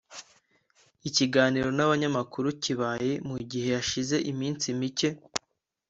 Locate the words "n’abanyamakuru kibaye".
1.73-3.11